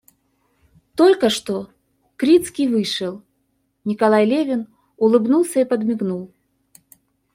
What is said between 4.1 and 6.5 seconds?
Левин улыбнулся и подмигнул.